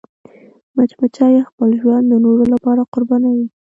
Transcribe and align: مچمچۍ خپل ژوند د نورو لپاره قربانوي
مچمچۍ 0.75 1.35
خپل 1.49 1.69
ژوند 1.79 2.05
د 2.09 2.13
نورو 2.25 2.43
لپاره 2.53 2.81
قربانوي 2.93 3.47